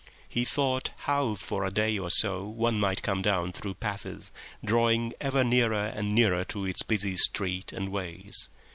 [0.27, 4.31] He thought how for a day or so one might come down through passes
[4.65, 8.49] drawing ever nearer and nearer to its busy streets and ways.